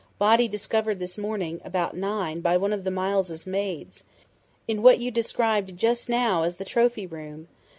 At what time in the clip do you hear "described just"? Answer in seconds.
5.11-6.09